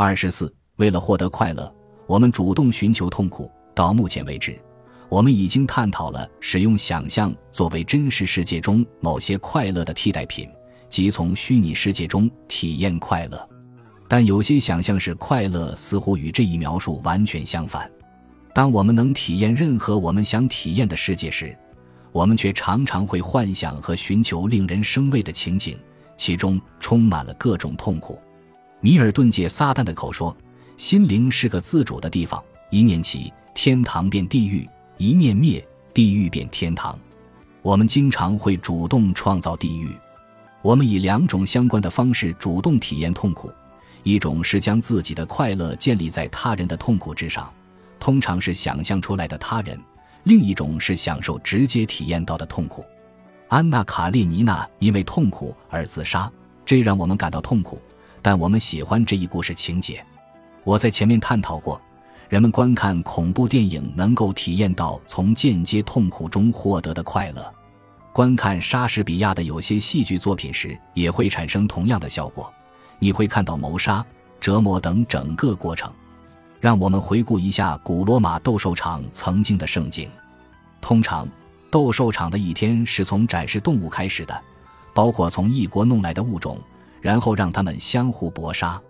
[0.00, 1.74] 二十四，为了获得快乐，
[2.06, 3.50] 我们主动寻求痛苦。
[3.74, 4.56] 到目前为止，
[5.08, 10.48] 我们已经探讨了使用想象作为真实世界中某些快乐的替代品，
[10.88, 13.50] 即从虚拟世界中体验快乐。
[14.06, 17.90] 但有些想象是快乐似乎与这一描述完全相反。
[18.54, 21.58] 当我们能体验任何我们想体验的世界时，
[22.12, 25.76] 我们却常常会幻想和寻求令人生畏的情景，
[26.16, 28.16] 其中充满了各种痛苦。
[28.80, 30.36] 米尔顿借撒旦的口说
[30.76, 34.64] ：“心灵是个自主的地方，一念起，天堂变地狱；
[34.98, 36.98] 一念灭，地狱变天堂。”
[37.60, 39.90] 我们经常会主动创造地狱。
[40.62, 43.52] 我们以两种相关的方式主动体验痛苦：
[44.04, 47.52] 一种是将自己的快乐建立在他人的痛苦之上。
[47.98, 49.78] 通常是想象出来的他人，
[50.22, 52.84] 另一种是享受直接体验到的痛苦。
[53.48, 56.30] 安娜·卡列尼娜因为痛苦而自杀，
[56.64, 57.82] 这让我们感到痛苦，
[58.22, 60.04] 但我们喜欢这一故事情节。
[60.64, 61.80] 我在前面探讨过，
[62.28, 67.54] 人们观看恐怖电影能够体验到从间接痛苦中获得的快乐。
[68.12, 72.52] 观看莎士比亚的有些戏剧作品时，也会产生同样的效果。
[72.98, 74.04] 你会看到谋杀、
[74.40, 75.92] 折磨等整个过程。
[76.60, 80.10] 让我们回顾一下古罗马斗兽场曾经的盛景。
[80.80, 81.28] 通常，
[81.70, 84.42] 斗兽场的一天是从展示动物开始的，
[84.92, 86.58] 包括从异国弄来的物种，
[87.00, 88.80] 然后让他们相互搏杀。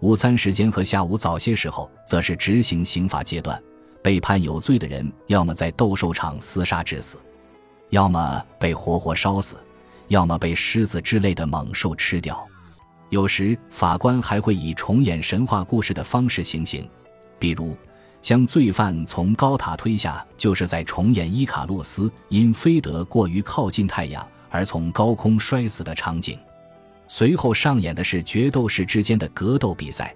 [0.00, 3.60] 午餐时间和下午早些时候，则是执行刑罚阶段。
[4.00, 7.18] 被判有罪的人，要么在斗兽场厮杀致死，
[7.90, 9.56] 要么被活活烧死，
[10.06, 12.46] 要么被狮子之类的猛兽吃掉。
[13.10, 16.88] 有时，法官还会以重演神话故事的方式行刑。
[17.40, 17.76] 比如，
[18.22, 26.38] 将罪犯从高塔推下，就是在重演伊卡洛斯因飞得过于靠近太阳而从高空摔死的场景。
[27.08, 30.14] 随后上演的是决斗士之间的格斗比赛。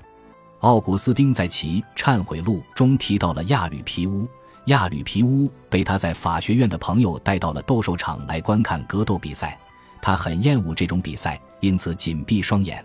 [0.61, 4.29] 奥古斯丁在其《忏悔录》中提到了亚吕皮乌，
[4.67, 9.59] 亚吕皮乌被他在法学院的朋友带到了斗兽场来观看格斗比赛，
[10.01, 12.85] 他很厌恶这种比赛，因此紧闭双眼。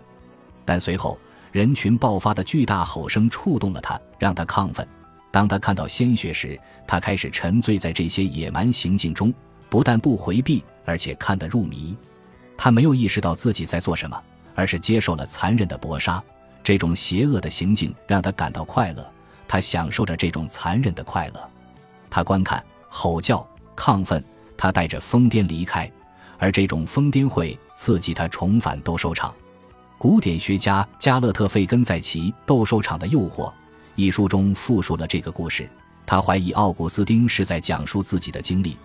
[0.64, 1.16] 但随后。
[1.50, 4.86] 人群爆发的巨大吼声触动了他，让他亢奋。
[5.30, 9.32] 当他看到鲜血时，他开始沉醉在这些野蛮行径中，
[9.70, 11.96] 不但不回避，而且看得入迷。
[12.58, 14.20] 他没有意识到自己在做什么，
[14.54, 16.22] 而是接受了残忍的搏杀。
[16.64, 19.10] 这种邪恶的行径让他感到快乐，
[19.46, 21.50] 他享受着这种残忍的快乐。
[22.10, 23.46] 他观看、吼叫、
[23.76, 24.22] 亢奋，
[24.56, 25.90] 他带着疯癫离开，
[26.36, 29.32] 而这种疯癫会刺激他重返斗兽场。
[29.96, 33.46] 古典学家加勒特·费根在其《斗兽场的诱惑》
[33.94, 35.68] 一书中复述了这个故事。
[36.04, 38.76] 他怀疑奥古斯丁是在讲述自己的经历，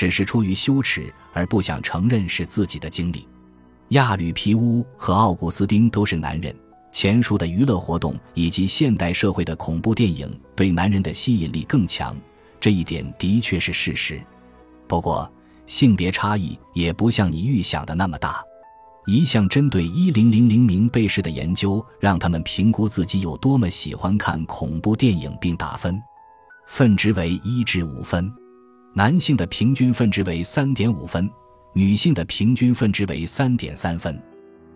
[0.00, 3.28] 只是出于羞耻而不想承认是自己的经历。
[3.90, 6.56] 亚吕皮乌和奥古斯丁都是男人。
[6.90, 12.16] 前述的娱乐活动以及现代社会的恐怖电影对男人的吸引力更强，
[12.58, 14.18] 这一点的确是事实。
[14.88, 15.30] 不过，
[15.66, 18.42] 性别差异也不像你预想的那么大。
[19.06, 26.00] 一项针对一零零零名被试的研究，让他们评估自己有多么喜欢看恐怖电影，并打分，
[26.66, 28.32] 分值为一至五分。
[28.92, 31.30] 男性的平均分值为三点五分，
[31.72, 34.20] 女性的平均分值为三点三分。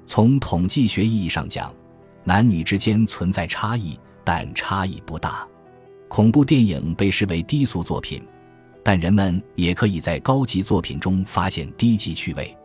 [0.07, 1.75] 从统计学意义上讲，
[2.23, 5.47] 男女之间存在差异，但差异不大。
[6.07, 8.23] 恐怖电影被视为低俗作品，
[8.85, 12.57] 但人们也可以在高级作品中发现低级趣味。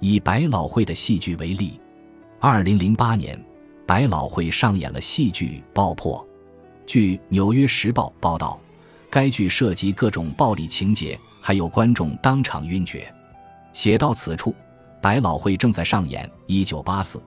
[0.00, 1.80] 以百老汇的戏剧为例，
[2.40, 3.42] 二零零八年，
[3.86, 6.18] 百老汇上演了戏剧《爆破》。
[6.86, 8.60] 据《纽约时报》报道，
[9.10, 13.12] 该剧涉及各种暴力情节，还有观众当场晕厥。
[13.72, 14.54] 写到此处，
[15.00, 17.18] 百老汇正在上演《一九八四》，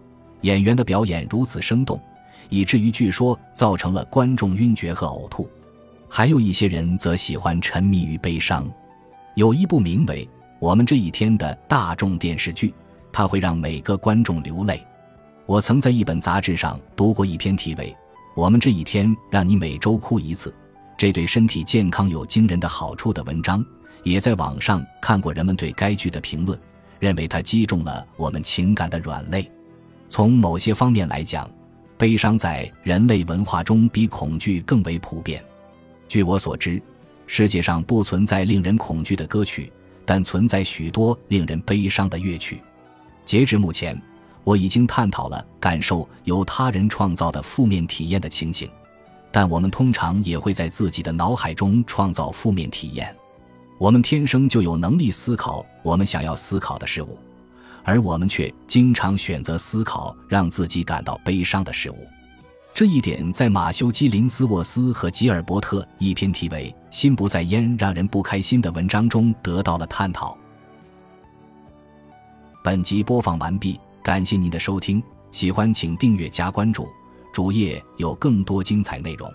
[0.41, 2.01] 演员的表演如此生动，
[2.49, 5.49] 以至于据说造成了观众晕厥和呕吐。
[6.07, 8.65] 还有一些人则喜欢沉迷于悲伤，
[9.35, 10.27] 有一部名为。
[10.59, 12.73] 我们这一天的大众电视剧，
[13.11, 14.81] 它会让每个观众流泪。
[15.45, 17.89] 我曾在一本杂志上读过一篇题为
[18.33, 20.50] 《我们这一天让你每周哭一次》，
[21.03, 23.61] 这对身体健康有惊人的好处的文章，
[24.03, 26.57] 也在网上看过人们对该剧的评论，
[26.97, 29.51] 认为它击中了我们情感的软肋。
[30.07, 31.51] 从某些方面来讲，
[31.97, 35.44] 悲伤在人类文化中比恐惧更为普遍。
[36.07, 36.81] 据我所知，
[37.27, 39.69] 世界上不存在令人恐惧的歌曲。
[40.05, 42.61] 但存在许多令人悲伤的乐曲。
[43.25, 44.01] 截至目前，
[44.45, 48.69] 我已经探讨了感受由他人创造的负面体验的情形。
[49.33, 53.13] 但我们通常也会在自己的脑海中创造负面体验。
[53.80, 57.18] 我们天生就有能力思考我们想要思考的事物，
[57.83, 61.97] 而我们却经常选择思考让自己感到悲伤的事物。
[62.75, 70.38] 这一点在马修·基林斯沃斯和吉尔伯特一篇题为《心不在焉让人不开心》的文章中得到了探讨。
[72.63, 76.88] 本集播放完毕，感谢您的收听，喜欢请订阅加关注，
[77.33, 79.33] 主页有更多精彩内容。